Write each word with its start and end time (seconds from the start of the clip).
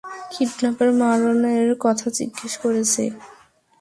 Kidnapper 0.31 0.89
মারানের 0.99 1.69
কথা 1.79 2.07
জিজ্ঞেস 2.17 2.53
করেছে। 2.63 3.03